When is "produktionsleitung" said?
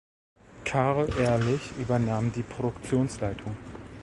2.41-3.55